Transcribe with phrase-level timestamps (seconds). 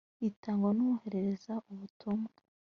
[0.29, 2.29] itangwa n’uwohereza ubutumwa